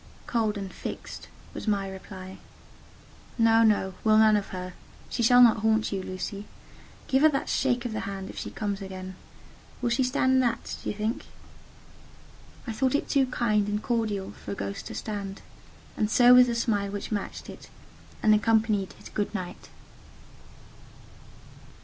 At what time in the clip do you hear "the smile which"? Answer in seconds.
16.47-17.11